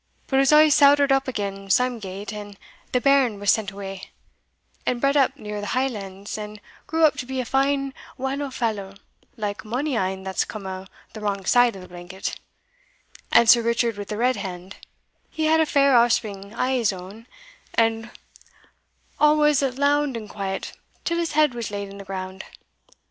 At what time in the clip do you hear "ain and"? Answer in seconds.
16.91-18.09